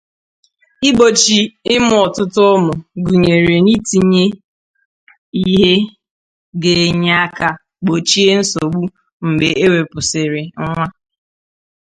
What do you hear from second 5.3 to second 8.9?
ihe ga-enye aka gbochie nsogbu